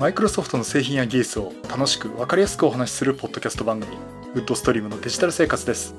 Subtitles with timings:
[0.00, 3.94] マイクロソフトの製品や技術を楽しく分かりやすくお話しするポッドキャスト番組
[4.34, 5.94] ウッドストリームのデジタル生活です。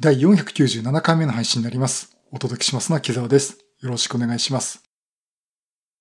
[0.00, 2.16] 第497回目の配信になります。
[2.32, 3.58] お届けしますのは木澤です。
[3.82, 4.82] よろしくお願いします。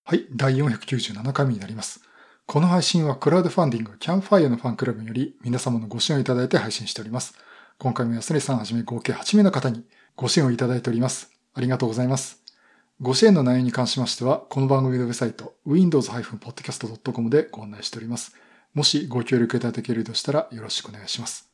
[0.06, 2.00] はい第497回目になります。
[2.46, 7.34] この配信はクラウドファンディングキャンファイアのファンクラブにより皆様のご支援をいただいて配信しております。
[7.78, 9.84] 今回も安根さんはじめ合計8名の方に
[10.16, 11.30] ご支援をいただいております。
[11.54, 12.45] ありがとうございます。
[13.02, 18.34] ご支援の内容に関しましては、この番組のウェブサイト、windows-podcast.com でご案内しております。
[18.74, 21.52] もしご協力いただけるとしたらよろしくお願いします。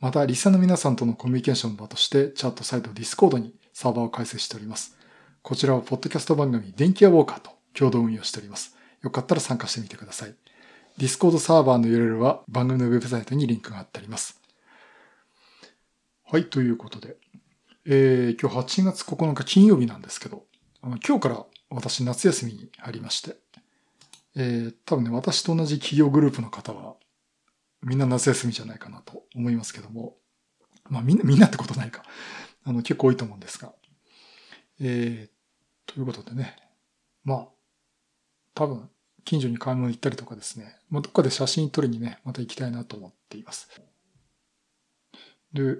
[0.00, 4.96] また、リスナーの皆さんとのコミュニケーションの場として、チャットサイト Discord にサーバーを開設しております。
[5.42, 8.74] こちらは、ポッドキャスト番組、電気屋ウォーカーと共同運用しております。
[9.02, 10.34] よかったら参加してみてください。
[10.96, 14.40] Discord サーバーの URL は番組のウェブサイトにリンクが貼ってあります。
[16.24, 17.16] はい、ということで、
[17.84, 20.47] えー、今日8月9日金曜日なんですけど、
[20.82, 23.36] 今日から私夏休みに入りまして、
[24.36, 26.94] えー、多分ね、私と同じ企業グループの方は、
[27.82, 30.16] みんな夏休みじゃないかなと思いますけども、
[30.88, 32.02] まあみんな、みんなってことないか。
[32.64, 33.72] あの、結構多いと思うんですが。
[34.80, 36.56] えー、ということでね、
[37.24, 37.48] まあ、
[38.54, 38.88] 多分、
[39.24, 43.68] 近所に買い物行ったりとかですね、まあ、どっかで写真撮りにね、また行きたいなと思っています。
[45.52, 45.76] で、ちょっ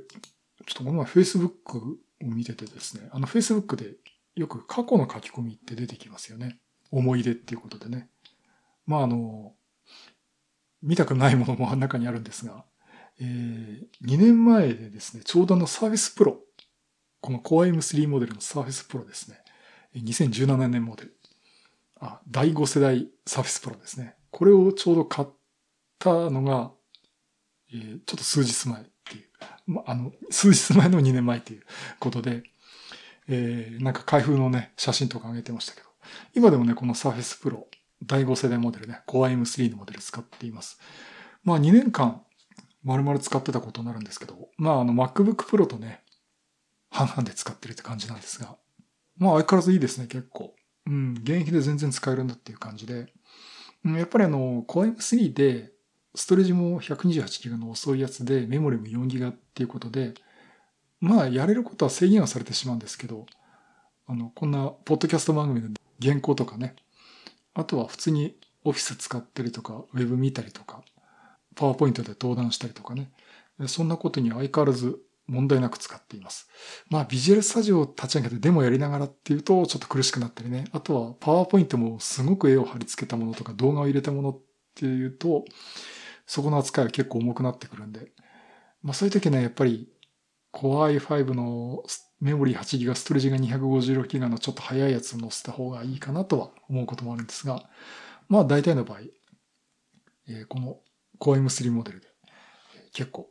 [0.74, 3.94] とこの前 Facebook を見ててですね、あの Facebook で
[4.38, 6.60] よく過去の書き込みって出てきますよね。
[6.92, 8.08] 思い出っていうことでね。
[8.86, 9.52] まああの、
[10.80, 12.64] 見たくないものも中にあるんですが、
[13.20, 16.38] えー、2年前でですね、ちょうどのサーフェスプロ、
[17.20, 19.40] この Core M3 モデルのサーフェスプロですね、
[19.96, 21.16] 2017年モデル。
[21.98, 24.14] あ、第5世代サーフェスプロですね。
[24.30, 25.28] これをちょうど買っ
[25.98, 26.70] たのが、
[27.72, 29.24] えー、ちょっと数日前っていう、
[29.66, 31.64] まあ、あの、数日前の2年前っていう
[31.98, 32.44] ことで、
[33.28, 35.88] えー、なんか開封のね、写真とか上げてましたけど、
[36.34, 37.64] 今でもね、この Surface Pro
[38.04, 40.78] 第5世代モデルね、Core M3 のモデル使っています。
[41.44, 42.22] まあ2年間
[42.84, 46.02] 丸々使ってたことになるんですけど、まああの MacBook Pro とね、
[46.90, 48.56] 半々で使ってるって感じなんですが、
[49.18, 50.54] まあ相変わらずいいですね、結構。
[50.86, 53.12] うん、現役で全然使えるんだっていう感じで、
[53.84, 55.72] うん、やっぱりあの、Core M3 で、
[56.14, 60.14] ストレージも 128GB の遅いやつで、メモリも 4GB っていうことで、
[61.00, 63.26] まあ、やれることは制限はされてしまうんですけど、
[64.06, 65.68] あの、こんな、ポッドキャスト番組の
[66.02, 66.74] 原稿とかね、
[67.54, 70.82] あとは普通にオフィス使ってるとか、ウェブ見たりとか、
[71.54, 73.10] パワーポイントで登壇したりとかね、
[73.66, 76.48] そんなことに相変わらず問題なく使っています。
[76.88, 80.64] まあ、ビジュアルスタジオを立ち上げてデモやりながらっていうと、ちょっと苦しくなったりね。
[80.72, 84.40] あとは、パワーポイントもすごく絵を貼り付けたものとか動画を入れたものっ
[84.74, 85.44] ていうと、
[86.26, 88.12] そこの扱いは結構重くなってくるんで。
[88.82, 89.88] まあ、そういう時ね、やっぱり
[90.52, 91.82] Core i5 の
[92.20, 97.68] メモリー 8GB、ストレージが 256GB のちょっと速いやつを載せた方がいいかなとは思うこともあるんですが、
[98.28, 99.00] まあ大体の場合、
[100.28, 100.78] えー、この
[101.20, 102.08] Core M3 モデルで
[102.92, 103.30] 結構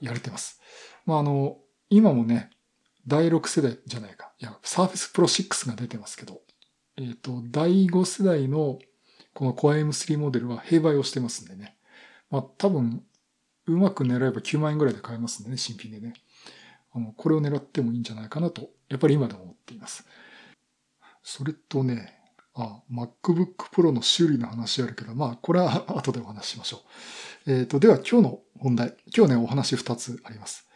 [0.00, 0.60] やれてます。
[1.04, 1.58] まああの、
[1.90, 2.50] 今もね、
[3.06, 4.32] 第6世代じゃないか。
[4.38, 6.40] いや、Surface Pro 6が出てますけど、
[6.96, 8.78] えっ、ー、と、第5世代の
[9.34, 11.76] この Core M3 モデルは併売をしてますんでね。
[12.30, 13.04] まあ多分、
[13.66, 16.14] うまく狙えば9万円ぐらいで買えますんでね、新品でね。
[16.96, 20.06] あの、これを狙ってもいいんじゃないかなと、やっぱり今でも思っています。
[21.22, 22.18] それとね、
[22.54, 26.82] あ、MacBook Pro の修理の話あるけど、まあ、これは 後でお話ししましょ
[27.46, 27.52] う。
[27.52, 28.96] えっ、ー、と、では今日の本題。
[29.14, 30.66] 今日ね、お話2つあります。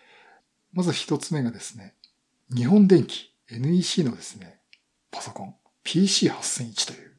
[0.73, 1.95] まず1つ目がですね、
[2.55, 4.61] 日本電機 NEC のですね、
[5.11, 7.17] パソコン PC8001 という、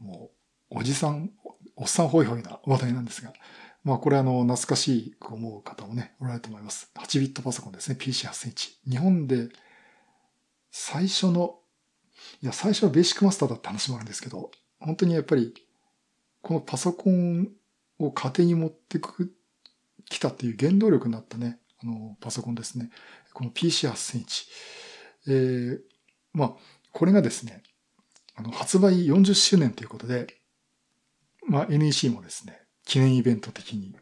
[0.00, 0.30] も
[0.70, 1.32] う、おじさん、
[1.74, 3.32] おっさんホイホイな話題なんですが、
[3.88, 6.90] まあこれあの、懐かしいと思う方もね、おられると思います。
[6.94, 7.96] 8ビットパソコンですね。
[7.98, 8.90] PC8001。
[8.90, 9.48] 日本で
[10.70, 11.60] 最初の、
[12.42, 15.54] いや、最初はベーシックマスターだって話もあるんですけど、本当にやっぱり、
[16.42, 17.48] このパソコン
[17.98, 19.32] を家庭に持ってく、
[20.10, 22.90] きたっていう原動力になったね、あの、パソコンですね。
[23.32, 24.48] この PC8001。
[25.28, 25.80] えー、
[26.34, 26.52] まあ、
[26.92, 27.62] これがですね、
[28.34, 30.26] あの、発売40周年ということで、
[31.46, 33.94] まあ、NEC もですね、記念イベント的に、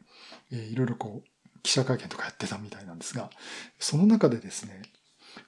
[0.53, 3.31] えー、いろいろこう、記者会見とかやってたみたいなんですが、
[3.81, 4.83] その中でですね、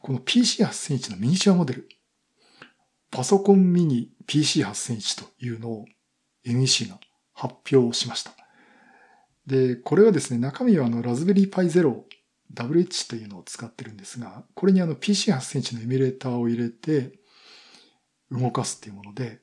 [0.01, 1.89] この PC8001 のミニチュアモデル、
[3.13, 5.87] パソコンミニ PC8001 というのを
[6.45, 6.99] NEC が
[7.33, 8.33] 発表しました。
[9.47, 12.07] で、これはですね、中身はあのラズベリーパイゼロ
[12.55, 17.13] WH というのを使ってるんですが、これにあの PC8001 のエミュレーターを入れて
[18.33, 19.41] 動かすっていうもので、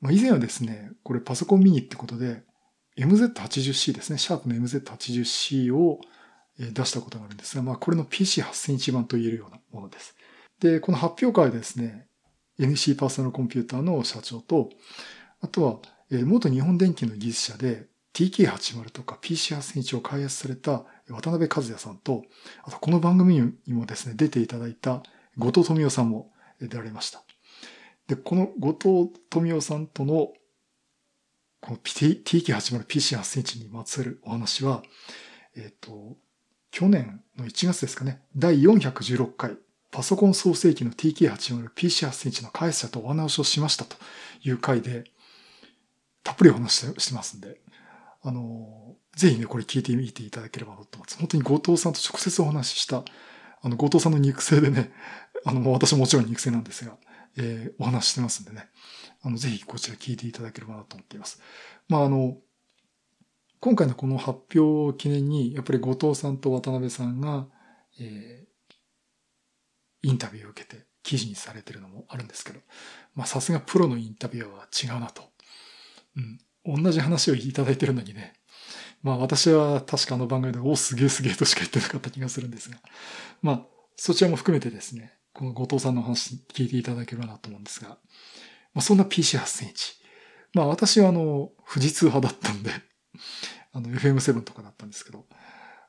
[0.00, 2.42] まあ、以前はですね、これパソコンミニってことで、
[2.96, 4.18] MZ80C ですね。
[4.18, 6.00] シャープの MZ80C を
[6.58, 10.16] 出したことがあるんですが、まあこれの PC8000 版と言えるようなものです。
[10.60, 12.06] で、この発表会でですね、
[12.58, 14.70] NC パーソナルコンピューターの社長と、
[15.40, 15.78] あとは、
[16.24, 22.24] 元日本電機の技術者で TK80 とか PC8001 を開発された渡辺和也さんと、
[22.62, 25.02] あとこの番組にもですね、出ていただいた
[25.36, 27.22] 後藤富夫さんも出られました。
[28.06, 30.32] で、この後藤富夫さんとの
[31.60, 34.82] この TK80 PC8001 にまつわるお話は、
[35.56, 36.16] えっ、ー、と、
[36.70, 39.56] 去年の1月ですかね、第416回
[39.90, 43.96] パソコン創世記の TK80 PC8001 の開発者とお話をしましたと
[44.42, 45.04] いう回で、
[46.22, 47.60] たっぷりお話してますんで、
[48.22, 51.18] あの、ぜひね、これ聞いてみていただければと思います。
[51.18, 53.04] 本当に後藤さんと直接お話しした、
[53.62, 54.92] あの、後藤さんの肉声でね、
[55.44, 56.96] あの、私ももちろん肉声なんですが、
[57.38, 58.68] えー、お話してますんでね、
[59.26, 61.42] あの、ぜひこちら聞いていただければなと思っています。
[61.88, 62.36] まあ、あの、
[63.58, 67.48] 今回のこの発表を記念に、やっぱり後藤さんと渡辺さんが、
[67.98, 72.60] えー、インタビューを受けて記事にされてるのもあるんですけど、
[73.16, 75.24] まさすがプロのインタビュアーは違うなと。
[76.64, 76.82] うん。
[76.84, 78.34] 同じ話をいただいてるのにね。
[79.02, 82.76] まあ私は確かあの番組で、おすげえすげえとしか言ってなかった気がするんですが。
[83.42, 87.98] まあ、そちらも含めてですね、この後藤さんの話聞いていただければなと思うんですが。
[88.76, 89.94] まあそんな PC8000 inch。
[90.52, 92.70] まあ私はあの、富士通派だったんで
[93.72, 95.26] あの FM7 とかだったんですけど、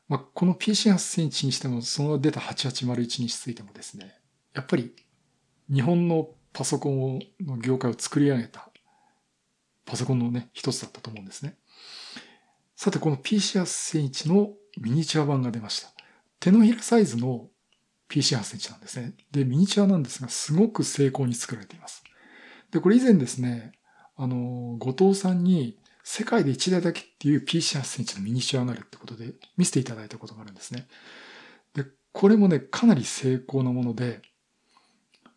[0.07, 4.17] まあこの PC8000 inch にしても、その出た8801についてもですね、
[4.53, 4.95] やっぱり
[5.69, 8.71] 日本のパソコンの業界を作り上げた
[9.83, 11.57] パソコンのね、一つだったと思うんですね。
[12.77, 15.91] さて、この PC8000 のミニチュア版が出ました。
[16.39, 17.49] 手のひらサイズの
[18.07, 19.13] PC8000 なんですね。
[19.31, 22.01] で、ミニチュアなんですが、すごく精巧に作られています。
[22.71, 23.73] で、これ以前ですね、
[24.15, 30.87] あの、後藤さんに世界で1台だけっていう PC8 センチのミニチュアがあるってことで見せていただいたことがあるんですね。
[31.73, 34.21] で、これもね、かなり精巧なもので、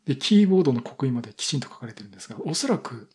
[0.06, 3.10] で、キーボードの刻印まできちんと書かれてるんですが、おそらく、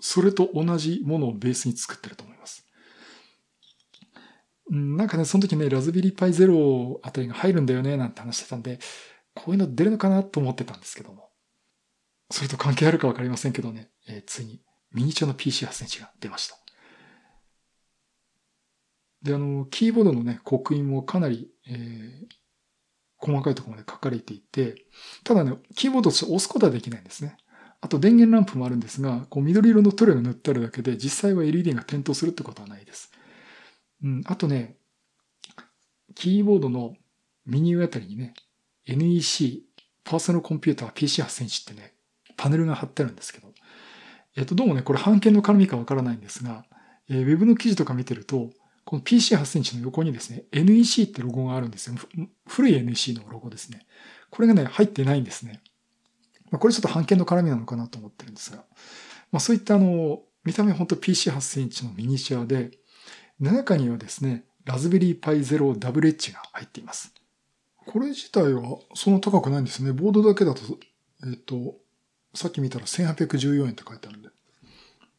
[0.00, 2.66] それと同じものをベースに作ってると思います。
[4.68, 8.78] なんかね、その時ね、ラズベリーパイゼロあたりが入るんだよね、なんて話してたんで、
[9.34, 11.30] こういうの出るのかなと思ってたんですけども。
[12.30, 14.60] それと関係あるかわかりませんけどね、えー、ついに
[14.92, 16.56] ミニチュアの PC8 センチが出ました。
[19.22, 22.26] で、あの、キーボードのね、刻印もかなり、えー、
[23.18, 24.86] 細かいところまで書かれていて、
[25.24, 27.36] ただね、キーボードとして押すことはできないんですね。
[27.80, 33.12] あと電源ランプもあるんですが、こう緑色の塗料が塗ってあるだけで、実際は LED が点灯するってことはないです。
[34.02, 34.76] うん、あとね、
[36.14, 36.94] キーボードの
[37.44, 38.34] メニューあたりにね、
[38.86, 39.62] NEC、
[40.04, 41.95] パーソナルコンピューター PC8 センチってね、
[42.36, 43.48] パネルが貼ってるんですけど、
[44.36, 46.64] えっ、と、どうもね、これ版権の絡みかわからないんですが、
[47.08, 48.50] えー、ウェブの記事とか見てると、
[48.84, 51.96] この PC8 センチの横にですね、NEC ってロゴがあるんですよ。
[52.46, 53.86] 古い NEC のロゴですね。
[54.30, 55.60] これがね、入ってないんですね。
[56.50, 58.58] まあ、これちょっと版権の絡みなのかなと思ってるんですが、
[59.32, 62.70] まあ、そういったあの、見た目ほんと PC8 センチのミニチュアで、
[63.40, 67.12] 中にはですね、ラズベリーパイゼロダブルエッジが入っています。
[67.86, 69.92] これ自体はそんな高くないんですね。
[69.92, 70.60] ボードだけだと、
[71.24, 71.76] えっ、と、
[72.36, 74.28] さっき見たら1814円って書いてあるんで、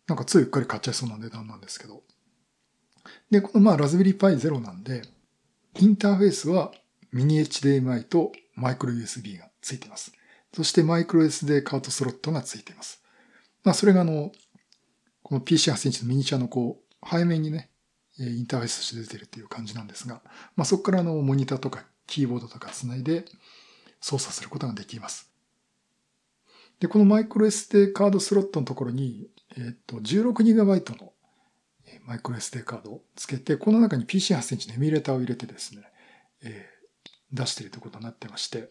[0.07, 2.03] なんかついうっかり買っちゃいそうな値段なんですけど。
[3.31, 5.01] で、このまあラズベリーパイゼロなんで、
[5.79, 6.71] インターフェースは
[7.11, 10.13] ミニ HDMI とマイクロ USB がついています。
[10.53, 13.03] そしてマイクロ SD カードスロットがついています。
[13.63, 14.31] まあそれがあの、
[15.23, 17.69] この PC8 センチのミニチュアのこう、背面にね、
[18.19, 20.21] インターフェースとして出てるっていう感じなんですが、
[20.55, 23.25] まあそこからあのモニターとかキーボードとかつないで
[23.99, 25.26] 操作することができます。
[26.79, 31.13] で、このマイクロ SD カードスロットのところに、えっ、と、16GB の
[32.05, 35.83] マイクロ SD カードをつけて、この中に PC8 センチのエミュレーターを入れてですね、
[36.43, 38.69] えー、出しているということになってまして、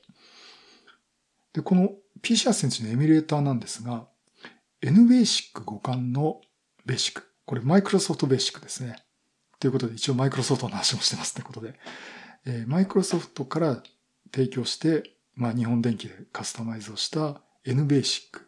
[1.52, 1.90] で、この
[2.22, 4.06] PC8 センチのエミュレーターなんですが、
[4.82, 6.40] NBASIC 互換の
[6.84, 7.26] ベーシック。
[7.44, 8.96] これマイクロソフトベーシックですね。
[9.58, 11.74] ということで、一応マイクロソフトの話もしてますということで、
[12.44, 13.82] えー、マイクロソフトから
[14.32, 18.40] 提供して、まあ日本電機でカスタマイズをした NBASIC。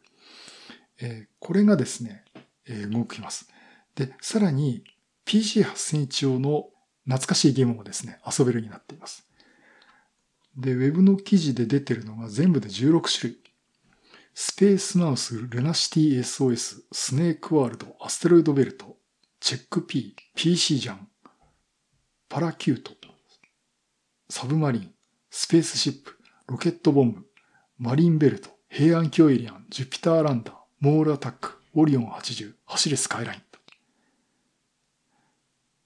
[1.01, 2.25] えー、これがですね、
[2.67, 3.49] えー、動きます。
[3.95, 4.85] で、さらに
[5.27, 6.69] PC8000 用の
[7.05, 9.25] 懐かしいゲームもですね、遊べるようになっています。
[10.57, 13.41] で、ウェブの記事で出てるのが全部で16種類。
[14.35, 18.97] スペースマウス、ルナシティ SOS、スネークワールド、アステロイドベルト、
[19.41, 21.09] チェック P、PC ジャン、
[22.29, 22.93] パラキュート、
[24.31, 24.95] サブマリン、
[25.31, 27.27] スペースシップ、ロケットボンブ、
[27.79, 33.41] マリンベルト、平安京エリアン、ジュピターランダー、モールアタック、オリオン80、走れスカイライン。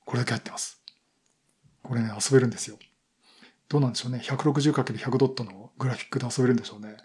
[0.04, 0.82] これだけ入ってます。
[1.82, 2.78] これね、遊べるんですよ。
[3.68, 4.20] どうなんでしょうね。
[4.22, 6.96] 160×100 ドットのグラフィックで遊べるんでしょうね。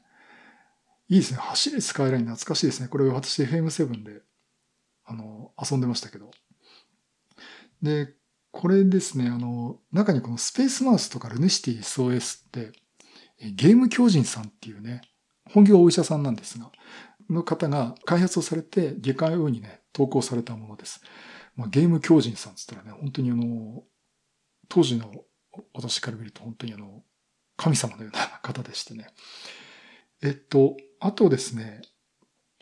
[1.08, 1.38] いいですね。
[1.38, 2.90] 走るスカイライン懐かしいですね。
[2.90, 4.22] これ私 FM7 で、
[5.06, 6.32] あの、遊んでましたけど。
[7.82, 8.14] で、
[8.52, 12.74] これですね、あの、中にこのスペースマウスとかルネシティ SOS って、
[13.54, 15.02] ゲーム狂人さんっていうね、
[15.54, 16.72] 本業お医者さんなんですが、
[17.30, 21.02] の方が開発をされて、外科用にね、投稿されたものです。
[21.56, 23.84] まあ、ゲーム狂人さんって言ったらね、本当にあの、
[24.70, 25.12] 当時の
[25.74, 27.04] 私から見ると本当にあの、
[27.58, 29.08] 神様のような方でしてね。
[30.22, 31.82] えっと、あとですね、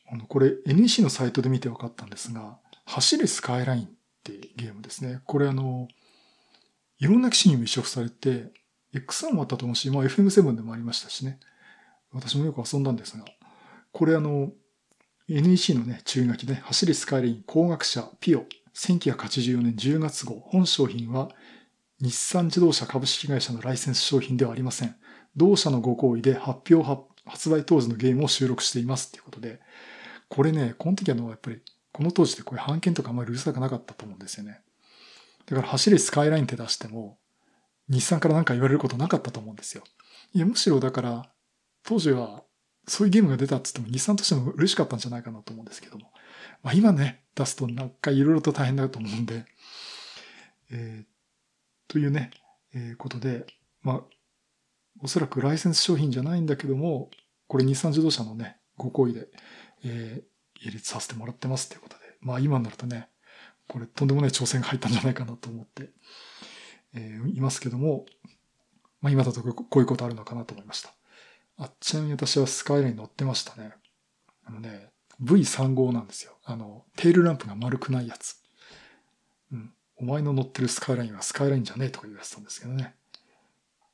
[0.08, 3.89] あの、これ NEC のサイトで見て分かったんですが、走るスカイラインっ
[4.24, 5.22] ていうゲームですね。
[5.25, 5.88] これあの、
[7.00, 8.51] いろんな機種にも移植されて、
[8.94, 11.39] X1 もあったと思うし、まあ FM7 でもありましたしね。
[12.15, 13.25] 私もよく遊んだんですが、
[13.91, 14.51] これあの、
[15.27, 21.29] NEC のね、注意書きで、走りスカイライン工学者ピオ1984年10月号、本商品は
[22.00, 24.95] 日産自動車株式会社のライセンス商品ではありません。
[25.36, 29.60] 同社のご好意で発表発売当時のゲームを収録していますっていうことで、
[30.29, 34.62] これね、この時はやっぱり、この当時でこういう版権とかあんまりうるさくなかったと思うんですよね。
[35.45, 37.17] だから走りスカイラインって出しても、
[37.89, 39.84] 日産から何か言われることなかったと思うんですよ。
[40.34, 41.31] いや、むしろだから、
[41.86, 42.44] 当時は
[42.88, 46.12] そういうゲームが出たって言っても日産としても嬉しかったんじゃないかなと思うんですけども。
[46.63, 49.46] まあ今ね、出すとなんかいろいろと大変だと思うんで、
[50.72, 52.32] えー、というね、
[52.74, 53.46] えー、ことで、
[53.82, 54.01] まあ、
[55.01, 57.10] おそらくライセンス商品じゃないんだけども、
[57.48, 59.27] これ日産自動車のね、ご好意で、
[59.84, 63.10] えー、入れさせてもらってますっていうことで、まあ今になるとね、
[63.68, 65.89] これとんでもない挑戦が入ったんじゃないかなと思って、
[66.94, 68.06] えー、いますけども、
[69.01, 70.94] まあ今だとこういうことあるのかなと思いました。
[71.57, 73.74] あ、ちなみに私はスカイライン乗ってましたね。
[74.45, 74.89] あのね、
[75.24, 76.38] V35 なんですよ。
[76.43, 78.41] あの、テールランプが丸くないやつ。
[79.51, 79.74] うん。
[79.97, 82.95] お前の乗ってるスカイラインはスカイラインじゃねえとか言われてたんですけどね。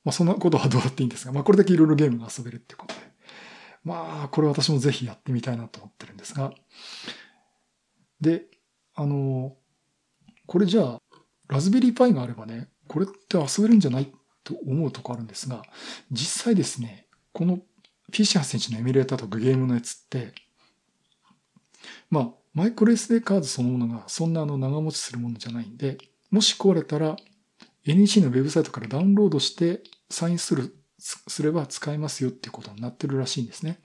[0.03, 3.01] まあそんなことはどうだっていいんですが、まあこれだけいろいろゲームが遊べるってことで。
[3.83, 6.51] まあこれ私もぜひやってみたいなと思ってるんですが。
[8.19, 8.45] で、
[8.95, 9.55] あの、
[10.47, 11.01] これじゃあ、
[11.47, 14.11] ラズベリーパイがあればね、これって遊べるんじゃない
[14.43, 15.63] と思うとこあるんですが、
[16.11, 17.59] 実際ですね、この
[18.11, 20.33] PC8 センチのエミュレーターとかゲームのやつって、
[22.09, 25.97] まあ、マイクロ SD カードそのものがそんなあの長持ちするものじゃないんで、
[26.29, 27.15] もし壊れたら
[27.85, 33.79] NEC のウェブサイトからダウンロードしてサインする、すれば使えますよっていうことになってるらしいんですね。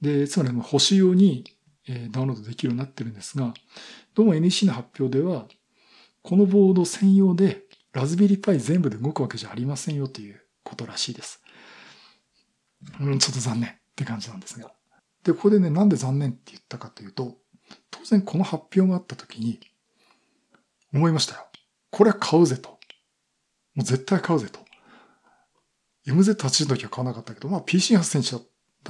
[0.00, 1.44] で、つまり保守用に
[2.10, 3.54] ダウンロードできるようになってるんですが、
[4.14, 5.46] どうも NEC の発表では、
[6.22, 11.41] このボード専用でラズベリーパイ全部で動くわけじゃありませんよということらしいです。
[13.00, 14.72] うん、ちょっと残念って感じなんですが。
[15.24, 17.36] で、ここでね、なんで残念って言ったかというと、
[17.90, 19.60] 当然この発表があった時に、
[20.92, 21.46] 思いましたよ。
[21.90, 22.70] これは買うぜと。
[23.74, 24.60] もう絶対買うぜと。
[26.06, 28.38] MZ80 の時は買わなかったけど、まあ PC8 センチだ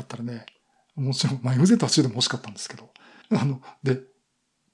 [0.03, 0.47] ったらね、
[0.95, 2.91] もちろん、まあ MZ80 でも欲しかったんですけど、
[3.31, 4.01] あの、で、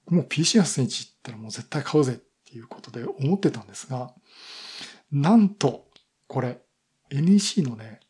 [0.07, 4.15] もう PC8 センチって言ったらもう絶対買うぜっていうことで思ってたんですが、
[5.11, 5.87] なんと、
[6.27, 6.61] これ、
[7.11, 8.01] NEC のね、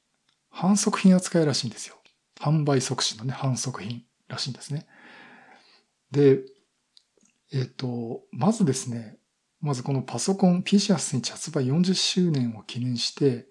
[0.58, 1.94] 反則品扱いらしいんですよ。
[2.40, 4.88] 販売促進のね、反則品らしいんですね。
[6.10, 6.40] で、
[7.52, 9.18] えっ、ー、と、まずですね、
[9.60, 13.46] まずこのパソコン PC8 センチ発売40周年を記念して、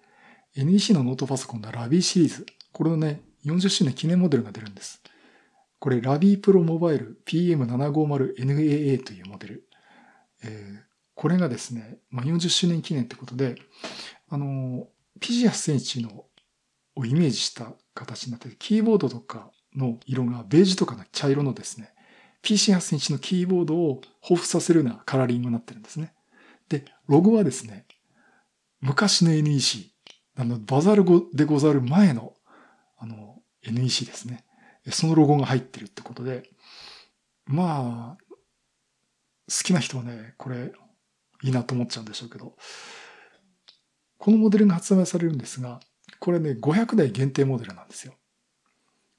[0.57, 5.01] NEC のノートパソコンの LAVIE シリーズ、これのね、40周年記念モデルが出るんです。
[5.79, 9.63] これ、 LAVIE Pro Mobile PM750NAA というモデル。
[10.43, 10.79] えー、
[11.15, 13.55] これがですね、まあ、40周年記念ってことで、
[14.27, 14.89] あの、
[15.21, 16.26] PC8 センチの
[16.97, 21.93] をイメージした形になってて、キーボードとかの色がベージュとかの茶色のですね、
[22.43, 26.13] PC8 センチのキーボードを彷彿させるようなカラーリングになってるんですね。
[26.69, 27.85] で、ロゴはですね、
[28.81, 29.91] 昔の NEC、
[30.35, 32.33] あの、バザルでござる前の、
[32.97, 34.43] あの、NEC ですね。
[34.91, 36.49] そのロゴが入ってるってことで、
[37.45, 38.23] まあ、
[39.49, 40.71] 好きな人はね、これ、
[41.43, 42.55] いいなと思っちゃうんでしょうけど、
[44.17, 45.79] このモデルが発売されるんですが、
[46.19, 48.13] これね、500台限定モデルなんですよ。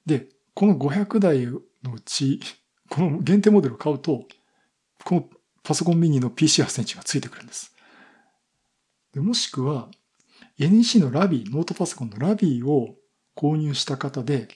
[0.05, 2.39] で、この500台のうち、
[2.89, 4.27] この限定モデルを買うと、
[5.03, 5.29] この
[5.63, 7.73] パソコンミニの PC8 センチがついてくるんです。
[9.13, 9.89] でもしくは、
[10.57, 12.95] NEC の LAVIE、ノートパソコンのラビーを
[13.35, 14.47] 購入した方で、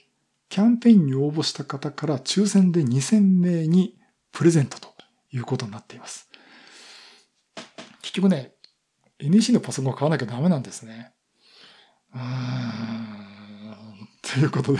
[0.49, 3.97] キャンペーンに応募した方から抽選で2000名に
[4.31, 4.93] プレゼントと
[5.31, 6.29] いうことになっています。
[8.01, 8.53] 結局ね、
[9.19, 11.13] NEC のパソコンを買わなきゃダメなんですね。
[12.19, 14.07] ーん。
[14.21, 14.79] ということで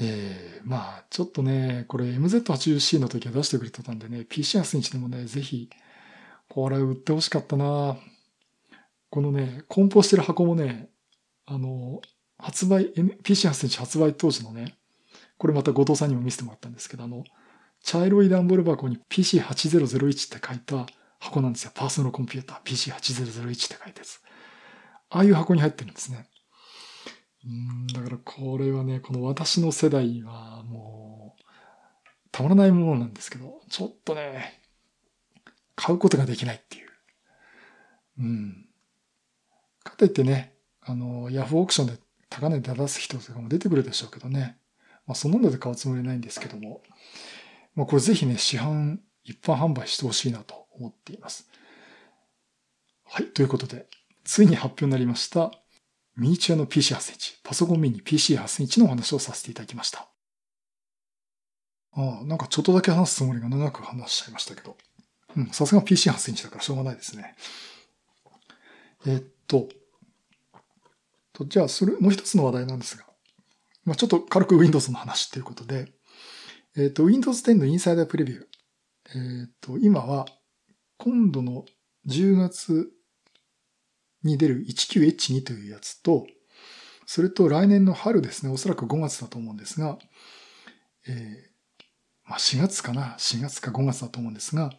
[0.00, 5.70] えー、まあ、ちょっとね、これ MZ80C の時は出してくれてたんでね、PC8 インチでもね、ぜひ、
[6.48, 7.96] これ売ってほしかったな
[9.10, 10.88] このね、梱包してる箱もね、
[11.46, 12.00] あの、
[12.38, 14.76] 発売、PC8 センチ発売当時のね、
[15.38, 17.22] これまた後藤さんにも見せてもらったんですけど、あの、
[17.80, 20.86] 茶色い段ボール箱に PC8001 って書いた
[21.20, 21.70] 箱なんですよ。
[21.74, 24.20] パーソナルコンピューター PC8001 って書いたやつ。
[25.14, 26.26] ああいう箱に入ってるんですね。
[27.46, 31.42] うんだからこれはね、この私の世代はもう、
[32.32, 34.60] たまらないものなんですけど、ちょっとね、
[35.76, 36.88] 買うことができないっていう。
[38.18, 38.66] うん。
[39.84, 44.58] かといってね、あの、ヤフーオークションで高値で出す人とかも出てくるでしょうけどね。
[45.06, 46.82] まあ、そんなので買うつもりないんですけども。
[47.76, 51.48] まあ、これぜひね、市販、一般販売してほしいなと思っています。
[53.04, 53.26] はい。
[53.26, 53.86] ということで、
[54.24, 55.52] ついに発表になりました、
[56.16, 60.08] ミニチュアの PC8 センチ、パソコンミニ PC8 センチのお話をさせていただきました。
[61.92, 64.76] ああ、なんかちょっとだけ話すつもりが長く話しちゃいましたけど。
[65.36, 67.34] うん、さすが PC8 センチだからしょうがないですね。
[69.06, 69.68] えっと、
[71.32, 73.04] とじゃあ、それ、もう一つの話題なんですが、
[73.84, 75.92] まあ、ちょっと軽く Windows の話ということで、
[76.76, 78.44] えっと、Windows 10のインサイダープレビュー。
[79.14, 80.26] えっと、今は、
[80.96, 81.64] 今度の
[82.06, 82.90] 10月
[84.24, 86.26] に出る 19H2 というやつと、
[87.06, 89.98] それと来年の春ですね、おそらく5月だと思うんですが、
[91.06, 94.72] えー、まあ、4月かな、4月か5月だと思うんですが、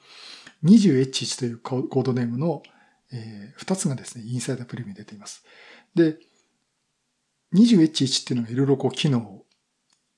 [0.63, 2.63] 20H1 というコードネームの、
[3.11, 5.43] えー、2つがですね、インサイダープレビューに出ています。
[5.93, 6.17] で、
[7.53, 9.45] 20H1 っていうのがいろいろこう機能を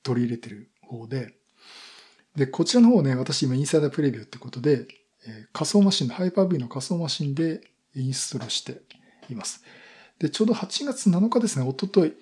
[0.03, 1.33] 取り入れてる方で、
[2.35, 4.87] で、こちらの方ね、私今インサイダープレビューってことで、
[5.27, 7.61] えー、仮想マシンの、ハイパー V の仮想マシンで
[7.95, 8.81] インストールして
[9.33, 9.63] います。
[10.19, 12.13] で、ちょうど8月7日ですね、おととい、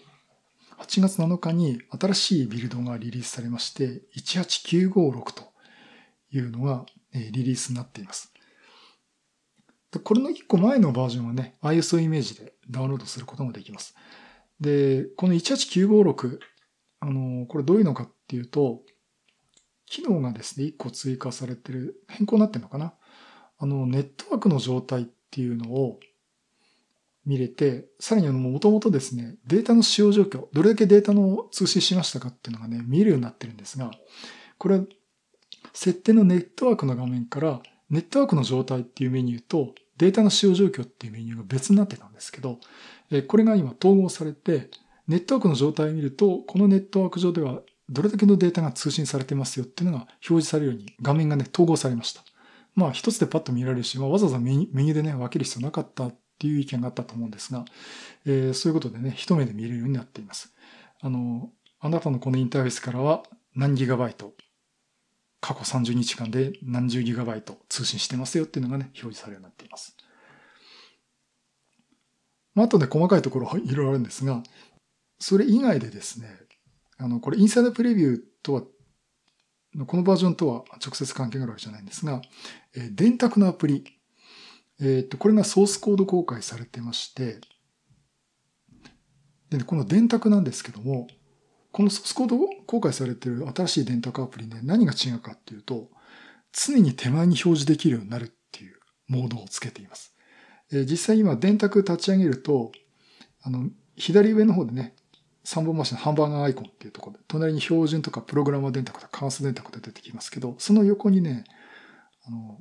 [0.80, 5.44] 8月7日に新しいビルドがリリースされまして、18956と
[6.32, 8.34] いうのがリリースになっています。
[10.04, 13.96] これの1個前のバージョンはね、ISO イメージでダウンロードすることもできます。
[14.60, 16.40] で、この18956、
[17.00, 18.82] あの、これどういうのかっていうと、
[19.86, 22.94] 機能がですね、1個追加されてる、変更になってるのかな
[23.58, 26.00] あの、ネットワークの状態っていうのを
[27.25, 33.92] 見れて、さらにあの、もともとですね、データの使用状況、どれだけデータの通信しましたかっていうのがね、見えるようになってるんですが、
[34.57, 34.81] これ、
[35.74, 42.59] 設定のネットワークの画面から、ネットワークの状態っていうメニューと、データの使用状況っていうメニューが別になってたんですけど、
[43.27, 44.70] これが今統合されて、
[45.07, 52.24] ネットワークの状態を見ると、このネットワーク上ではどれだけのデータが通信されてますよっていうのが表示されるように画面がね、統合されました。
[52.74, 57.66] まあ一つでパッと見られるし、まあ、わざわざメニューでね、分ける必要なかったっていう意見があったと思うんですが、
[58.26, 60.54] えー、そういうことでね、一目で見れるようになっています。
[61.02, 63.24] あの、あなたのこのインターフェースからは
[63.56, 64.34] 何ギガバイト、
[65.40, 69.96] 過去30日間で何十ギガバイト通信してますよっていうのがね、表示されるようになっています。
[72.54, 74.44] まあ、あとね、細かいところ いろいろあるんですが、
[75.20, 76.28] それ以外でですね、
[76.98, 78.64] あの、これインサイダープレビューとは、
[79.86, 82.22] このバージョンとは直接関係があるわけじゃないんですが、
[82.92, 83.95] 電卓のアプリ、
[84.81, 87.40] えっ、と、これがソースコード公開されてまして、
[89.50, 91.07] で、この電卓なんですけども、
[91.72, 95.90] このソースコード公開されている新しい電卓アプリね、何が違うかっていうと、
[96.51, 100.16] 常に手前に表示できるようになるっていうモードをつけています。
[100.72, 102.72] えー、実際今電卓立ち上げると、
[103.42, 104.96] あの、左上の方でね、
[105.46, 111.44] 3本回しのハンバーガーアイコンっていうところで、隣に標準とかプログラマー電卓とか関数電卓で出てきますけど、その横にね、
[112.25, 112.59] あの、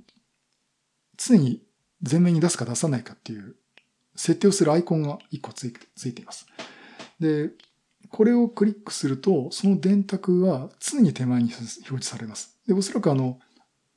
[1.17, 1.63] 常に
[2.09, 3.57] 前面に出すか出さないかっていう
[4.17, 5.73] 設定をするアイコンが1個つい
[6.15, 6.47] ています。
[7.21, 7.51] で、
[8.11, 12.59] これをクリックすると、その電卓は常に手前に表示されます。
[12.67, 13.41] で、おそらくあの、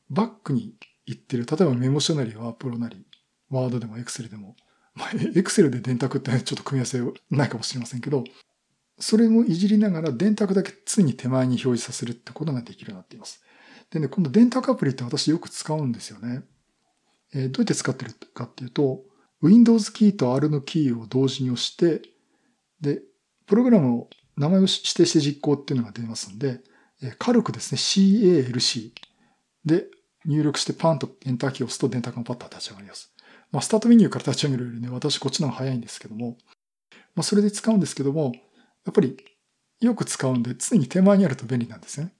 [0.09, 0.73] バックに
[1.05, 3.05] 行ってる、例えばメモ書なりワープロなり、
[3.49, 4.55] ワードでもエクセルでも、
[4.95, 8.23] まあ、エクセルで電卓ってちょっと組み合わせないかもしれませんけど、
[8.99, 13.43] それもいじりながら電卓だけ常に手前に表示させるってことができるようになっています。
[13.91, 16.43] でね、今度電卓アプリって私よく使うんですよね。
[17.37, 19.03] えー、どうやって使ってるかっていうと、
[19.43, 22.01] Windows キーと R のキーを同時に押して、
[22.81, 23.01] で、
[23.45, 26.61] プログラムを名前を指定して実行っていうのが出ますんで、
[27.03, 28.91] えー、軽くですね、CALC
[29.65, 29.85] で
[30.25, 33.13] 入力してパンとエンターキーを押すと電卓がパッと立ち上がります。
[33.51, 36.37] まあ、スタートメニューから立ち上げるよりね、私こっちの方が早いんですけども、
[37.13, 38.33] まあ、それで使うんですけども、
[38.85, 39.15] やっぱり
[39.79, 42.11] よく使うんで常に手前にあると便利なんですね。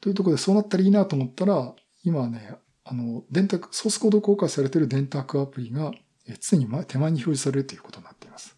[0.00, 2.56] というところでそうなったらいいなと思ったら、今はね、
[2.88, 5.92] あの、電卓、ソースコード公開されている電卓アプリが
[6.40, 8.56] 常に手前に表示されるということになっています。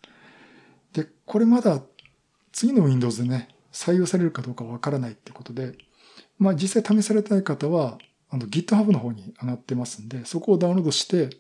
[0.92, 1.82] で、これまだ
[2.52, 5.72] 次の Windows でね、採用されるかどうかわからないってことで、
[6.38, 11.30] まあ実際試されたい方は、あの GitHub の方に上がってますんで、そこをダウンロードして、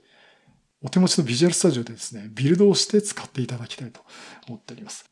[0.82, 4.00] お手持ちのビジュアルスタジオでですね、ビルドをして使っていただきたいと
[4.46, 5.10] 思っております。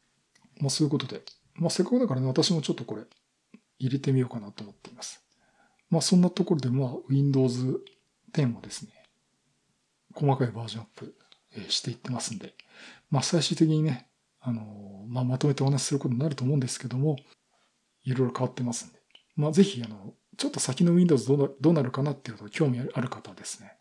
[0.60, 1.20] まあそういうことで、
[1.56, 3.02] まあせっかくだからね、私もちょっとこれ
[3.78, 5.25] 入れてみようかなと思っています。
[5.90, 7.80] まあそんなところで、まあ Windows
[8.32, 8.92] 10をですね、
[10.14, 11.14] 細かいバージョンアップ
[11.68, 12.54] していってますんで、
[13.10, 14.08] まあ最終的にね、
[14.40, 17.16] あの、まあまとめてお話しすることになると思うんですけども、
[18.04, 19.00] いろいろ変わってますんで、
[19.36, 23.72] まあぜひ、あの、ちょっと先の Windows どうなどうなるかなっていうと興味ある方はですね、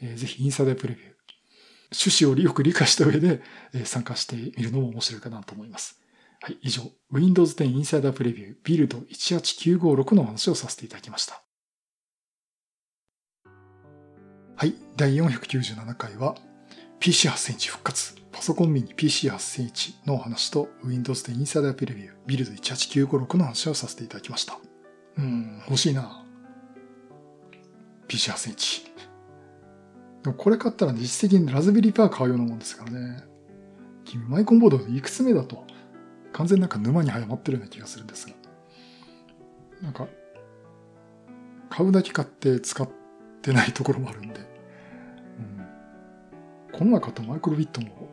[0.00, 1.10] えー、ぜひインサイダープレビュー、
[1.92, 3.42] 趣旨をよく理解した上で、
[3.74, 6.00] え参加してみるのも面白いかなと思います。
[6.42, 11.42] はい、以上、Windows 10 Insider Preview Build 18956の話をさせていただきました。
[14.56, 16.34] はい、第497回は
[16.98, 24.58] PC8 センチ復活、パソコンミニ PC8 センチのお話と Windows 10 Insider Preview Build 18956の話をさせていただきました。
[25.18, 26.24] うん、欲しいな。
[28.08, 28.84] PC8 センチ。
[30.22, 33.24] でもこれ買ったら実質的にラズベリーパー買うようなもんですからね。
[34.06, 35.66] 君マイコンボードいくつ目だと
[36.32, 38.34] 完全なんか沼にはまってるような気がするんですが。
[39.82, 40.06] なんか、
[41.70, 42.88] 買うだけ買って使っ
[43.42, 44.50] てないところもあるんで。
[46.80, 48.08] この前買ったマイクロビットも、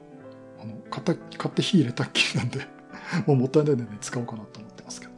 [0.61, 2.67] あの、買った、買って火入れたっきりなんで
[3.25, 5.13] もうもったいないんでね、使おうかなと思ってますけど。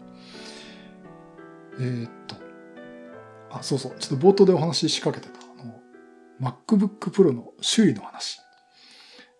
[1.80, 2.36] えー、っと、
[3.50, 5.82] あ、そうそう、ちょっと冒頭でお話し仕掛けてた、あの、
[6.40, 8.40] MacBook Pro の周囲の話。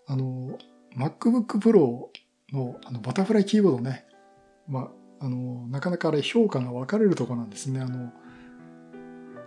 [0.08, 0.58] あの、
[0.98, 2.08] MacBook Pro
[2.52, 4.06] のあのバタフライキーボードね、
[4.68, 7.82] まあ、あの、なかなかあれ評価が分かれるとこなんですね。
[7.82, 8.12] あの、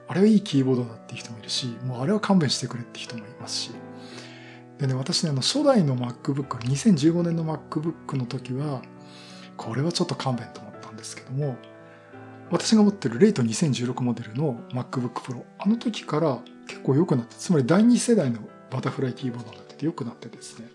[0.08, 3.70] あれはいいキーボードだっていう人もいるし、もうあれは勘弁してくれって人もいますし、
[4.78, 8.82] でね、私ね、あの、初代の MacBook、2015年の MacBook の時は、
[9.56, 11.56] これはちょっと勘弁と思ったんですけども、
[12.50, 20.68] 私が持ってるレイト2016モデルの MacBook Pro、あの時から結構良くなって、つまり第2世代のバタフライキーボードになってて良くなってですね、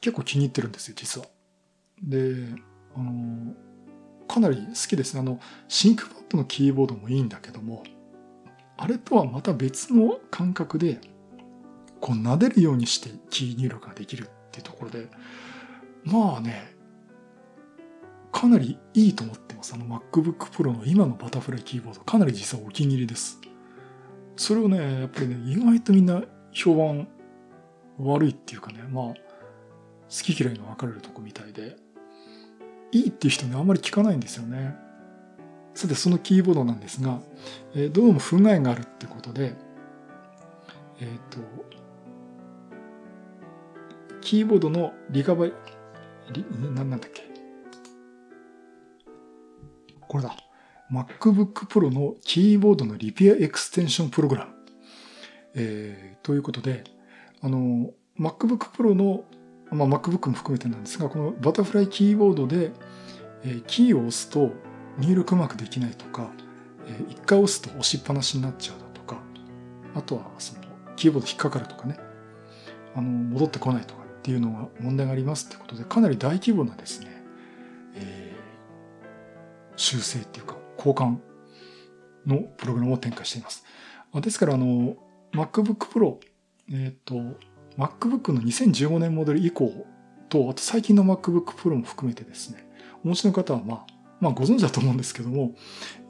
[0.00, 1.26] 結構気に入ってるんですよ、実は。
[2.02, 2.46] で、
[2.96, 3.54] あの、
[4.26, 5.20] かなり好きですね。
[5.20, 7.82] あの、シンクパッドのキーボードもいいんだけども、
[8.76, 11.00] あれとはまた別の感覚で、
[12.00, 15.08] こう撫でるようにしてキー入力ができるっていうところで、
[16.04, 16.74] まあね、
[18.32, 19.74] かなりいいと思ってます。
[19.74, 23.38] あの MacBook Pro の今のバタフライキーボード、かなり実はお気に入りです。
[24.36, 27.06] それをね、やっぱりね、意外とみんな評判
[27.98, 29.14] 悪いっていうかね、まあ、
[30.10, 31.76] 好き嫌いの分かれるとこみたいで、
[32.92, 34.74] いいっていう人ね、あんまり聞かないんですよね。
[35.74, 37.20] さて、そのキーボードなんですが、
[37.74, 39.54] えー、どうも不具合があるってことで、
[40.98, 41.38] えっ、ー、と、
[44.20, 45.52] キーボードのリカバリ、
[46.32, 46.44] リ
[46.74, 47.22] ななんだっけ？
[50.08, 50.36] これだ。
[50.92, 54.52] MacBook Pro のキーボードのリペアエクステンションプログラム。
[55.54, 56.82] えー、ということで、
[57.40, 59.24] あの、MacBook Pro の、
[59.70, 62.72] まあ、MacBook も含めてなんですが、このバタフライキーボードで、
[63.44, 64.52] えー、キーを押すと
[64.98, 66.30] 入力うまくできないとか、
[66.86, 69.20] えー、一回押すと押しっぱなしになっちゃうだとか、
[69.94, 70.60] あとはその
[70.96, 71.98] キーボード引っかかるとかね、
[72.94, 77.22] あの、戻ってこないとかっていうのが問題がありますってことで、かなり大規模なですね、
[77.94, 81.18] えー、修正っていうか、交換
[82.26, 83.64] のプログラムを展開しています。
[84.14, 84.96] ですから、あの、
[85.32, 86.16] MacBook Pro、
[86.70, 87.38] えっ、ー、と、
[87.78, 89.86] MacBook の2015年モデル以降
[90.28, 92.68] と、あと最近の MacBook Pro も含めてですね、
[93.04, 93.86] お持ちの方はまあ、
[94.20, 95.54] まあご存知だと思うんですけども、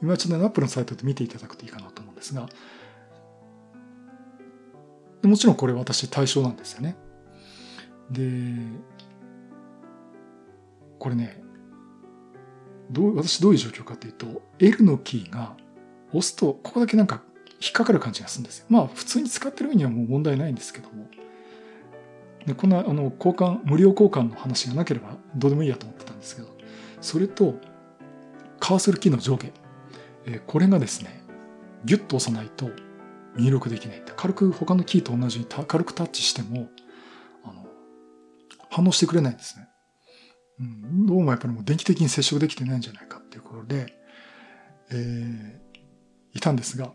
[0.01, 2.47] 今ちょっと Apple のサイトで見ていただくといいかなと思うんですが、
[5.23, 6.95] もちろんこれ私対象なんですよね。
[8.09, 8.21] で、
[10.99, 11.41] これね、
[12.91, 15.55] どう、私どういう状況かというと、L のキーが
[16.09, 17.21] 押すと、ここだけなんか
[17.61, 18.65] 引っかかる感じがするんですよ。
[18.69, 21.07] まあ、普通に使ってる分にはもう問題ないんですけども。
[22.45, 26.47] で、こんな、あの、交換、無料交換の話がなければどうでもいいやと思ってたんですけど、
[27.01, 27.55] それと、
[28.59, 29.47] カーソルキーの上下。
[30.25, 31.23] えー、これがですね、
[31.83, 32.69] ギュッと押さないと
[33.37, 34.03] 入力できない。
[34.15, 36.69] 軽く他のキーと同じに軽くタッチしても
[37.43, 37.65] あの、
[38.69, 39.67] 反応してくれないんですね。
[40.59, 43.93] うん、どうもやっぱりもう電気的に接触できてないんじゃないかっていうことで、
[44.91, 46.91] えー、いたんですが、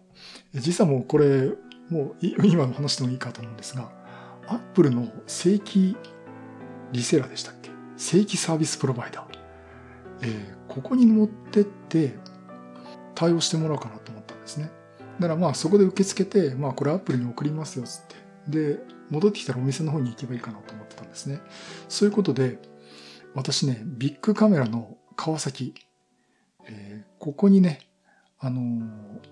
[0.55, 1.51] 実はもうこれ、
[1.91, 3.91] もう今の話でもいいかと思うんですが、
[4.49, 5.97] アップルの正規
[6.93, 7.71] リセラーでしたっけ？
[7.97, 9.39] 正規サービスプロバイダー。
[10.23, 12.17] えー、ここに持ってって
[13.15, 14.71] 対応してもらおうかなと思ったんですね。
[15.19, 18.17] だからまあそこで受け付けて、まあこれアップルに送りますよっつって。
[18.49, 18.81] で、
[19.11, 21.41] 戻ってきたらお店の方に行けばいいかなと思ってたんですね。
[21.89, 22.59] そういうことで、
[23.35, 25.75] 私ね、ビッグカメラの川崎、
[26.67, 27.81] えー、ここにね、
[28.39, 28.85] あのー、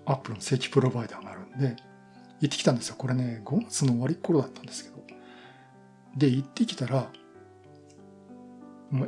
[0.05, 1.75] アップルの正規プロバイダーがあるんで、
[2.41, 2.95] 行ってきたんですよ。
[2.97, 5.04] これね、5月の終わり頃だったんですけど。
[6.15, 7.11] で、行ってきたら、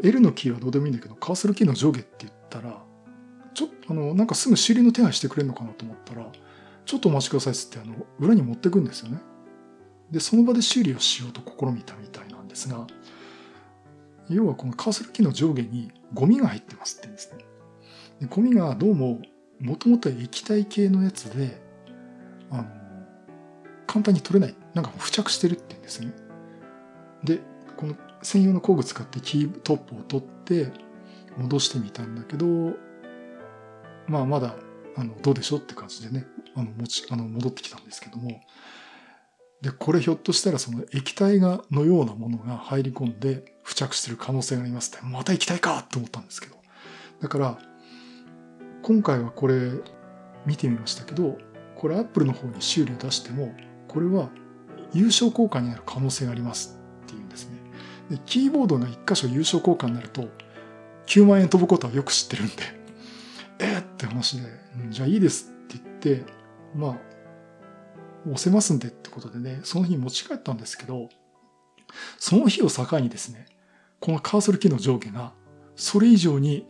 [0.03, 2.83] L のキーはどうでもいいんだけど、カーソルキーの上下って言ったら、
[3.53, 6.29] ちょっとあの、なんかすぐ修理の手配してくれるのかなと思ったら、
[6.85, 9.19] ちょっとお待ちくださいっつって、あの、裏に持ってくんですよね。
[10.11, 12.87] で、その場で修理をしようと試みたみたいなんですが、
[14.29, 17.45] 要はこのカーソルキーの上下にゴミが入ってますって言うんですね。
[18.21, 19.21] でゴミがどうも、
[19.59, 21.61] もともと液体系のやつで、
[22.51, 22.65] あの、
[23.85, 24.55] 簡単に取れない。
[24.73, 26.13] なんか付着してるって言うんですね。
[27.23, 27.41] で、
[27.75, 30.71] この専用の工具使ってキートップを取って
[31.37, 32.73] 戻してみたんだけど、
[34.07, 34.55] まあまだ、
[34.95, 36.25] あの、どうでしょうって感じでね、
[36.55, 38.41] あの、持ち、あの、戻ってきたんですけども、
[39.61, 46.55] で、これひょっとしたらその液体が、のようなものが入り込んで付着してる可能性がありますって、また液体かと思ったんですけど。
[47.21, 47.57] だから、
[48.83, 49.71] 今回はこれ
[50.45, 51.37] 見てみましたけど、
[51.75, 53.53] これアップルの方に修理を出しても、
[53.87, 54.29] これは
[54.93, 56.76] 優勝効果になる可能性があります
[57.07, 57.57] っていうんですね。
[58.11, 60.29] で、キーボードが一箇所優勝効果になると、
[61.07, 62.53] 9万円飛ぶことはよく知ってるんで、
[63.59, 64.47] えー、って話で、
[64.83, 66.25] うん、じゃあいいですって言って、
[66.75, 66.97] まあ、
[68.25, 71.09] 押せますんでってことでね、その日持ち帰ったんですけど、
[72.19, 73.45] その日を境にですね、
[73.99, 75.33] このカーソルキーの上下が、
[75.75, 76.67] それ以上に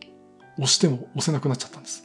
[0.56, 2.04] 押しても押せなくなっちゃったんです。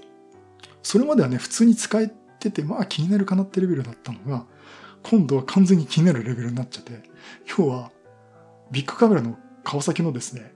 [0.82, 4.46] それまではね、普通に使えてて、まあ気になるかなってレベルだったのが、
[5.04, 7.04] 今度は完全に気になるレベルになっちゃって、
[7.48, 7.91] 今日は
[8.73, 10.51] ビッグカメラの川崎のですね、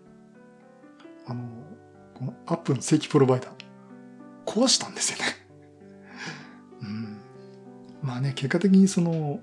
[1.28, 1.44] あの、
[2.16, 3.52] このアップの正規プロバイダー、
[4.44, 5.26] 壊したんですよね。
[6.82, 7.18] うん。
[8.02, 9.40] まあね、結果的にその、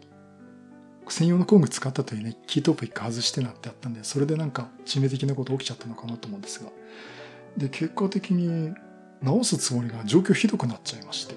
[1.08, 6.72] 専用の工具使ったというね、キートップ一回外してなってあったんで、それでなんか致命的なこと起きちゃったのかなと思うんですが。
[7.56, 8.74] で、結果的に
[9.22, 11.36] 直すつもりが状況ひどくなっちゃいまして。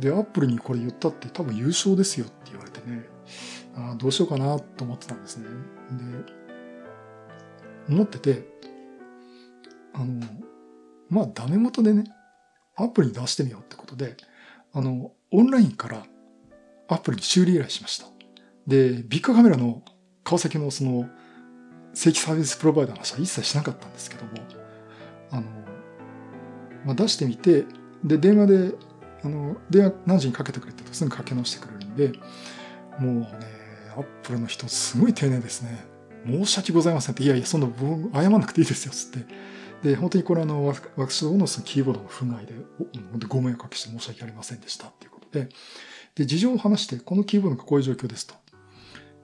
[0.00, 3.06] で、アップルにこれ言ったって多分優勝ですよって言われてね、
[3.76, 5.46] あどうしようかなと思ってたんですね。
[7.88, 8.48] で、思ってて、
[9.92, 10.20] あの、
[11.08, 12.04] まあダメ元でね、
[12.74, 14.16] アプルに出してみようってことで、
[14.72, 16.06] あの、オンラインから
[16.88, 18.06] アプルに修理依頼しました。
[18.66, 19.82] で、ビッグカメラの
[20.24, 21.08] 川崎のその
[21.94, 24.32] 正規サービスプロバイダーの話は一切しなかったんですけども、
[25.30, 25.42] あの、
[26.84, 27.64] まあ、出してみて、
[28.04, 28.74] で、電話で、
[29.22, 32.12] あの、電話何時にかけてくれってすぐかけ直してくれるんで、
[32.98, 33.28] もうね、
[33.96, 35.86] アップルの人すごい丁寧ですね。
[36.26, 39.26] 申し訳ございませんって、いやいや、そんな僕謝らなくていいですよ、つって。
[39.82, 42.54] で、本当にこれあの、私どものそのキーボードの不具合で、
[43.10, 45.48] 本当ご迷惑かけして申し訳ありませんでしたっていうことで、
[46.14, 48.34] で、事情を話して、このキーボードがこういう状況ですと。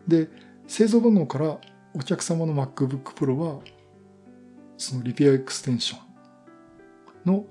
[0.07, 0.29] で、
[0.69, 1.59] 製造番号から
[1.95, 3.61] お客様の MacBook Pro は、
[4.79, 5.99] そのリペアエクステンショ
[7.31, 7.47] ンの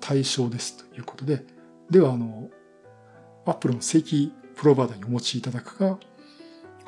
[0.00, 1.44] 対象ですということで、
[1.90, 2.50] では、あの、
[3.46, 5.98] Apple の正規プロバイダーにお持ちいただくか、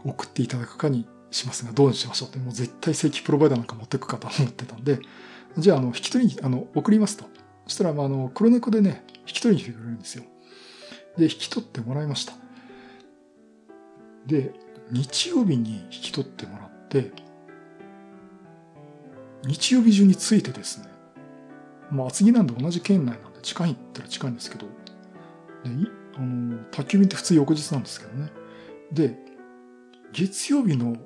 [0.05, 5.01] 送っていただくかにしますが、どうにしましょうって、もう絶対正規プロバイダーなんか持ってくかと思ってたんで、
[5.57, 7.25] じゃあ、あの、引き取りに、あの、送りますと。
[7.65, 10.25] そしたら、まあ、あの、黒猫でね、引き取りに来てくれるんですよ。
[11.17, 12.33] で、引き取ってもらいました。
[14.27, 14.53] で、
[14.91, 17.13] 日曜日に引き取ってもらって、
[19.45, 20.89] 日曜日中に着いてですね、
[21.91, 24.71] まあ、厚木なんで同じ県内なんで近いったら近いんですけど、で
[26.17, 28.31] あの宅急便って普通翌日なんですけどね。
[28.93, 29.17] で、
[30.13, 30.97] 月曜日の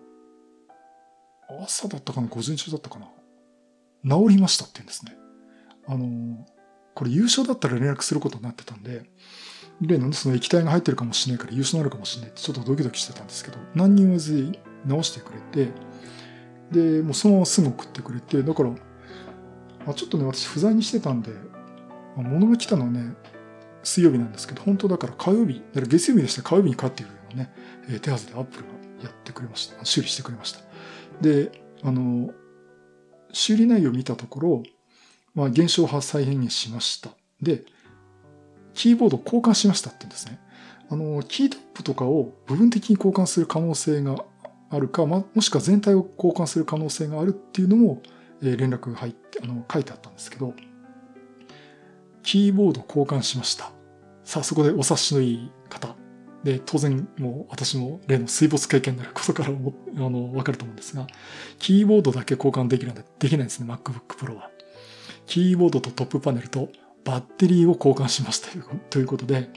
[1.62, 3.09] 朝だったかな、午前中だったかな。
[4.05, 5.17] 治りましたって言うんですね。
[5.87, 6.47] あの、
[6.95, 9.05] これ優勝だったら連絡することになってたんで、
[9.81, 15.73] 例のね、その液体が入ってるかもしれないから優勝になるかもしれないってちょっとドキドキしてたんですけど、何にも言わずに直してくれて、
[16.71, 18.71] で、もうそのまますぐ送ってくれて、だから、
[19.87, 21.33] あちょっとね、私不在にしてたんで、
[22.17, 23.15] 物が来たのはね、
[23.83, 27.53] 水曜日なんですけど、本当だから火曜日、だから月曜日でしたら火曜日に帰ってくるようなね、
[28.01, 28.71] 手はずでアップルが
[29.03, 29.85] やってくれました。
[29.85, 30.61] 修理してくれました。
[31.21, 32.33] で、あの、
[33.33, 34.62] 修理内容を見たところ、
[35.35, 37.11] まあ、現象派再現しました。
[37.41, 37.65] で、
[38.75, 40.38] キーボード交換しましたって言うんですね。
[40.91, 44.25] あの、キートップとかを部分的に交換する可能性が
[44.71, 48.03] あるか、ま、もしくは全体を交換する可能性があるっていうのも、
[48.43, 50.55] えー、連絡が入って、あの、書いてあったんですけど、
[52.23, 53.73] キーボード交換しました。
[54.25, 56.02] さあ、そこでお察しのいい方。
[56.44, 61.07] で、当然、もう私も例の水没経験になることからも、 あの、わかると思うんですが、
[61.59, 64.50] キーボードだけ交換できるんで、できないんですね、MacBook Pro は。
[65.26, 66.68] キーボードとトップパネルと
[67.05, 68.48] バッテリーを交換しました
[68.90, 69.50] ということで、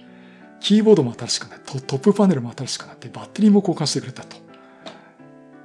[0.59, 4.37] キーボードも新しくなって、トップパネルも新しくなって、バッテリーも交換してくれたと。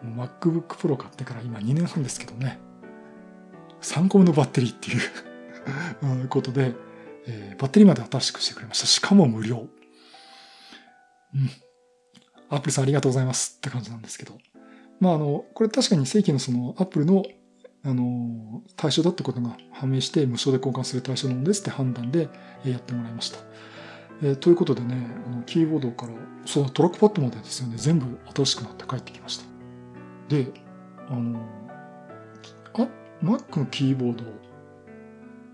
[0.04, 2.58] MacBook Pro 買ってから今2年半ですけどね、
[3.82, 6.74] 3個目のバッテリーっていう ことで、
[7.26, 8.86] えー、バッテリーまで新しくしてくれました。
[8.86, 9.66] しかも無料。
[11.34, 11.50] うん。
[12.50, 14.34] アップルさんありがとうございますって感じなんですけど。
[14.98, 17.24] まあ、あの、これ確かに正規のそのアップルの、
[17.84, 22.28] あの、対象だってことが判明して無償で交換する対象なんですって判断で
[22.64, 23.38] やってもらいました。
[24.22, 26.12] えー、ということでね、あのキーボードから、
[26.44, 29.44] そのトラックパッドまでですよね、全部新しくなって帰ってきました。
[30.28, 30.52] で、
[31.08, 31.40] あの、
[32.74, 32.88] あ、
[33.22, 34.24] Mac のキーボード、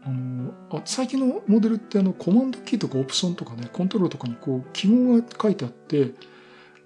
[0.07, 6.13] あの、あ最近のモデルってあの、コマンドキーとかオプションとかね、コントロールとかにこう、記号が書いてあって、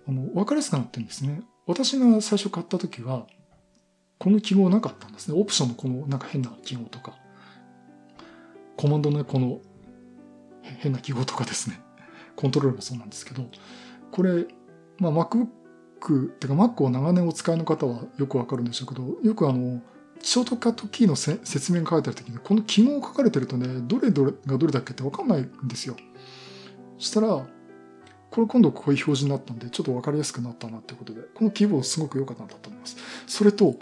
[0.09, 1.43] あの、わかりやすくなってるんですね。
[1.67, 3.27] 私が最初買った時は、
[4.19, 5.39] この記号なかったんですね。
[5.39, 7.15] オプションのこのなんか変な記号とか、
[8.77, 9.61] コマンドのこの
[10.79, 11.81] 変な記号とかですね。
[12.37, 13.45] コントロールもそうなんですけど、
[14.11, 14.47] これ、
[14.99, 15.47] まあ MacBook、
[16.29, 19.83] ってか Mac を長年お使いの方はよくわかるんでしょうけど、よくあの、
[20.23, 25.97] ショートカットキーの説明が書いてある時に、この記号を書かれてるとね、どれどれがどれだっけってわかんないんですよ。
[26.99, 27.47] そしたら、
[28.31, 32.97] これ今度こういう表示になったんで、ちょっとわかりやすくなったなってことで、このキーボードすごく良かったんだと思います。
[33.27, 33.77] それと、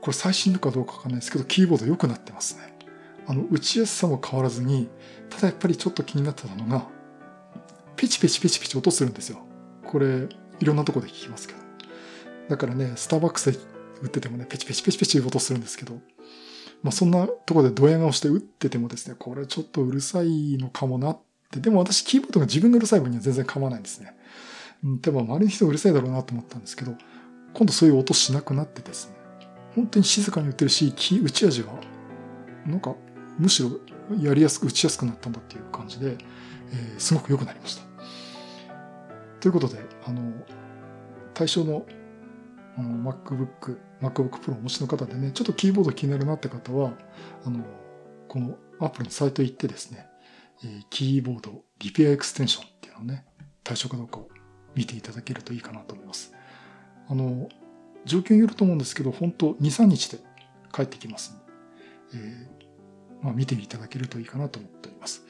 [0.00, 2.78] これ最新のかどうかわかんないですけど、キーボード良くなってますね。
[3.26, 4.88] あの、打ちやすさも変わらずに、
[5.28, 6.86] ただやっぱりちょっと気になってたのが、
[7.96, 9.38] ペチペチペチペチ音するんですよ。
[9.84, 10.28] これ、
[10.60, 11.60] いろんなとこで聞きますけど。
[12.48, 13.58] だからね、スターバックスで
[14.02, 15.94] 打っててもね、ペチペチペチペチ音するんですけど、
[16.82, 21.18] まあそんなところでドヤ顔して打っててもですね、これちょっとうるさいのかもなっ
[21.50, 24.16] てでも私キーボードが自分がうるさい分には全然構わないんですね。
[24.82, 26.94] うん、でも周りの人がうるさいだろうなと思ったんですけど、
[27.54, 29.14] 今度そういう音しなくなってですね、
[29.74, 31.74] 本当に静かに打ってるし、打ち味は、
[32.66, 32.94] なんか、
[33.38, 33.70] むしろ
[34.20, 36.16] やりやすく、打ちやすくなったんだっていう感じで、
[36.72, 37.82] えー、すごく良くなりました。
[39.40, 40.32] ということで、あの、
[41.32, 41.86] 対象の
[42.76, 46.92] あの MacBook、MacBook Pro をお持ちの方でね、ちょっとキーボード気になるなって方は、
[47.44, 47.64] あの、
[48.28, 50.06] この Apple のサイト行ってですね、
[50.64, 53.24] えキーボードリペアエクステンションっていうのをね、
[53.62, 54.28] 対象かどうかを
[54.74, 56.32] 見ていただけるといいかなと思います。
[57.08, 57.48] あの、
[58.04, 60.18] 状況によると思うんですけど、本当2、3日で
[60.72, 61.38] 帰ってきます
[62.12, 65.22] ので、えー、まあ、見ていただけるといいかなと思っております。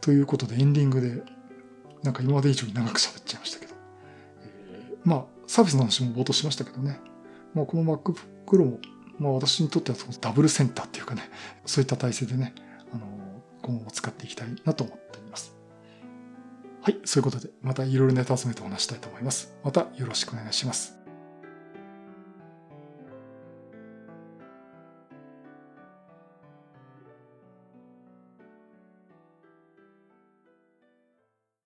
[0.00, 1.22] ということでエンディングで、
[2.02, 3.74] なんか今まで以上に長く喋っちゃいましたけど、
[4.42, 7.00] えー、まあ、サービスの話も冒頭しましたけどね、
[7.54, 8.78] まあ、この MacBook Pro も、
[9.18, 11.30] まあ私にとってはそのダブルセンターっていうかね、
[11.66, 12.54] そういった体制でね、
[12.92, 13.06] あの、
[13.62, 15.56] 今後も使っていきたいなと思っています。
[16.82, 19.54] はい、そういうことで、またいろいろネタ集めてお話したいと思います。
[19.64, 21.03] またよろしくお願いします。